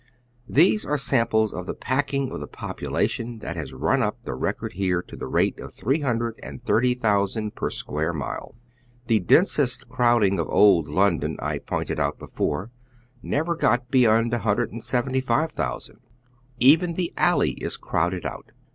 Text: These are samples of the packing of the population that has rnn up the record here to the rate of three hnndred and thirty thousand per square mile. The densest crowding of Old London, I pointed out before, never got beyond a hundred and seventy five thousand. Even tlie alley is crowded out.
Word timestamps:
These 0.49 0.83
are 0.83 0.97
samples 0.97 1.53
of 1.53 1.67
the 1.67 1.75
packing 1.75 2.31
of 2.31 2.39
the 2.39 2.47
population 2.47 3.37
that 3.43 3.55
has 3.55 3.71
rnn 3.71 4.01
up 4.01 4.23
the 4.23 4.33
record 4.33 4.73
here 4.73 4.99
to 5.03 5.15
the 5.15 5.27
rate 5.27 5.59
of 5.59 5.75
three 5.75 5.99
hnndred 5.99 6.39
and 6.41 6.65
thirty 6.65 6.95
thousand 6.95 7.53
per 7.53 7.69
square 7.69 8.11
mile. 8.11 8.55
The 9.05 9.19
densest 9.19 9.87
crowding 9.89 10.39
of 10.39 10.49
Old 10.49 10.87
London, 10.87 11.37
I 11.39 11.59
pointed 11.59 11.99
out 11.99 12.17
before, 12.17 12.71
never 13.21 13.55
got 13.55 13.91
beyond 13.91 14.33
a 14.33 14.39
hundred 14.39 14.71
and 14.71 14.83
seventy 14.83 15.21
five 15.21 15.51
thousand. 15.51 15.99
Even 16.57 16.95
tlie 16.95 17.13
alley 17.15 17.51
is 17.61 17.77
crowded 17.77 18.25
out. 18.25 18.53